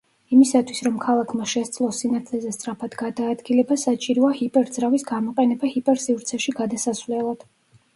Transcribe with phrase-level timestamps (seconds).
[0.35, 7.51] იმისათვის რომ ქალაქმა შესძლოს სინათლეზე სწრაფად გადაადგილება საჭიროა ჰიპერძრავის გამოყენება ჰიპერსივრცეში გადასასვლელად.